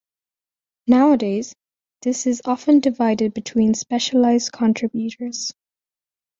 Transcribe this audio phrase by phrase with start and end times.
[0.87, 1.53] Nowadays,
[2.01, 5.53] this is often divided between specialized contributors.